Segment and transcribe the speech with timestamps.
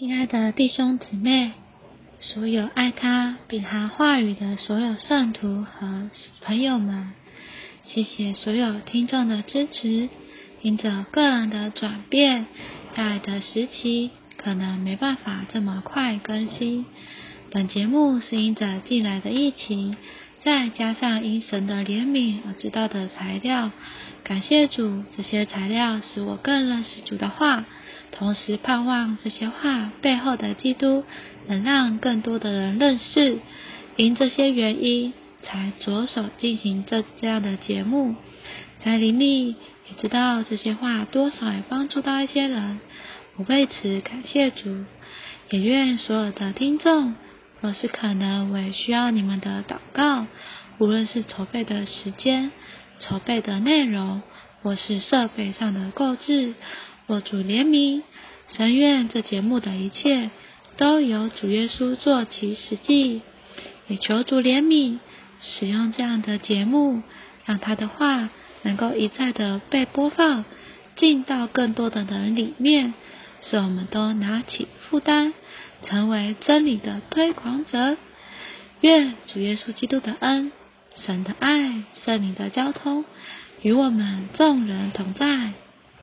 [0.00, 1.52] 亲爱的弟兄姊妹，
[2.20, 6.08] 所有爱他并他话语的所有圣徒和
[6.40, 7.12] 朋友们，
[7.84, 10.08] 谢谢所有听众的支持。
[10.62, 12.46] 因着个人的转变，
[12.94, 16.86] 爱的时期可能没办法这么快更新。
[17.50, 19.98] 本节目是因着近来的疫情，
[20.42, 23.70] 再加上因神的怜悯而知道的材料。
[24.24, 27.64] 感谢主，这些材料使我更认识主的话。
[28.12, 31.04] 同时盼望这些话背后的基督
[31.46, 33.38] 能让更多的人认识，
[33.96, 38.16] 因这些原因才着手进行这这样的节目。
[38.84, 39.56] 在林里也
[39.98, 42.80] 知道这些话多少也帮助到一些人，
[43.36, 44.84] 我为此感谢主，
[45.50, 47.14] 也愿所有的听众，
[47.60, 50.26] 若是可能，我也需要你们的祷告，
[50.78, 52.52] 无论是筹备的时间、
[52.98, 54.22] 筹备的内容，
[54.62, 56.54] 或是设备上的购置。
[57.06, 58.02] 我主怜悯，
[58.48, 60.30] 神愿这节目的一切
[60.76, 63.20] 都由主耶稣做其实际，
[63.88, 64.98] 也求主怜悯，
[65.40, 67.02] 使用这样的节目，
[67.44, 68.30] 让他的话
[68.62, 70.44] 能够一再的被播放，
[70.96, 72.94] 进到更多的人里面，
[73.42, 75.32] 使我们都拿起负担，
[75.84, 77.96] 成为真理的推广者。
[78.80, 80.52] 愿主耶稣基督的恩、
[80.94, 83.04] 神的爱、圣灵的交通
[83.62, 85.52] 与我们众人同在。